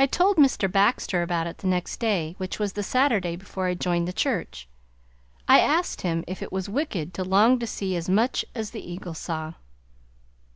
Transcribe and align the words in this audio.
I 0.00 0.06
told 0.06 0.36
Mr. 0.36 0.68
Baxter 0.68 1.22
about 1.22 1.46
it 1.46 1.58
the 1.58 1.68
next 1.68 1.98
day, 2.00 2.34
which 2.38 2.58
was 2.58 2.72
the 2.72 2.82
Saturday 2.82 3.36
before 3.36 3.66
I 3.66 3.74
joined 3.74 4.08
the 4.08 4.12
church. 4.12 4.68
I 5.46 5.60
asked 5.60 6.00
him 6.00 6.24
if 6.26 6.42
it 6.42 6.50
was 6.50 6.68
wicked 6.68 7.14
to 7.14 7.22
long 7.22 7.60
to 7.60 7.66
see 7.68 7.94
as 7.94 8.08
much 8.08 8.44
as 8.52 8.72
the 8.72 8.82
eagle 8.84 9.14
saw? 9.14 9.52